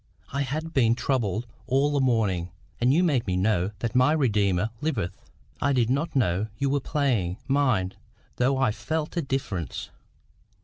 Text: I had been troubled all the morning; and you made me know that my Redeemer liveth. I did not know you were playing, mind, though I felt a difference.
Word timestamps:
I 0.33 0.41
had 0.41 0.73
been 0.73 0.95
troubled 0.95 1.45
all 1.67 1.91
the 1.91 1.99
morning; 1.99 2.49
and 2.79 2.91
you 2.91 3.03
made 3.03 3.27
me 3.27 3.37
know 3.37 3.69
that 3.81 3.93
my 3.93 4.13
Redeemer 4.13 4.71
liveth. 4.81 5.15
I 5.61 5.73
did 5.73 5.91
not 5.91 6.15
know 6.15 6.47
you 6.57 6.71
were 6.71 6.79
playing, 6.79 7.37
mind, 7.47 7.97
though 8.37 8.57
I 8.57 8.71
felt 8.71 9.15
a 9.15 9.21
difference. 9.21 9.91